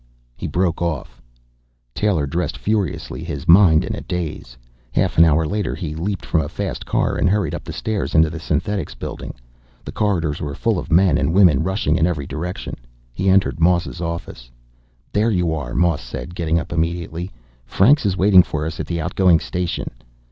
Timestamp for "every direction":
12.07-12.77